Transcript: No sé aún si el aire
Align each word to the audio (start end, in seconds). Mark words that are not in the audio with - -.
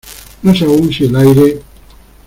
No 0.41 0.55
sé 0.55 0.65
aún 0.65 0.91
si 0.91 1.05
el 1.05 1.15
aire 1.15 1.61